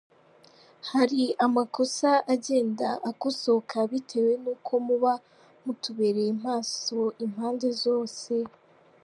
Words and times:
Hari 0.91 1.21
amakosa 1.45 2.09
agenda 2.33 2.87
akosoka 3.09 3.77
bitewe 3.91 4.33
n’uko 4.43 4.71
muba 4.85 5.13
mutubereye 5.63 6.31
maso 6.45 6.97
impande 7.25 7.69
zose. 7.83 8.33